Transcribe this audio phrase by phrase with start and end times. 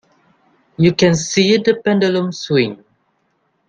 [0.77, 2.83] You can see the pendulum swing.